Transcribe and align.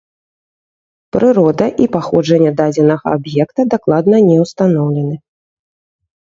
Прырода 1.15 1.67
і 1.85 1.87
паходжанне 1.95 2.51
дадзенага 2.61 3.07
аб'екта 3.19 3.61
дакладна 3.75 4.23
не 4.31 4.35
ўстаноўлены. 4.47 5.15